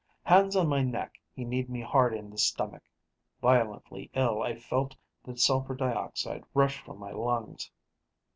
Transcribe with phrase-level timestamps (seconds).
[0.23, 2.81] Hands on my neck, he kneed me hard in the stomach.
[3.39, 7.69] Violently ill, I felt the sulfur dioxide rush from my lungs.